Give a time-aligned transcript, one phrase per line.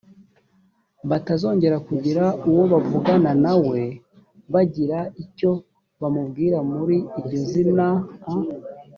[1.09, 3.81] batazongera kugira uwo bavugana na we
[4.53, 5.51] bagira icyo
[6.01, 7.87] bamubwira muri iryo zina
[8.31, 8.33] a